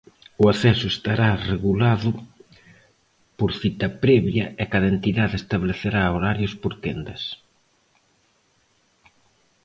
O 0.43 0.45
acceso 0.53 0.85
estará 0.93 1.29
regulado 1.51 2.09
por 3.37 3.49
cita 3.61 3.87
previa 4.03 4.45
e 4.61 4.63
cada 4.71 4.91
entidade 4.95 5.35
estabelecerá 5.41 6.01
horarios 6.15 6.53
por 6.61 6.73
quendas. 6.83 7.21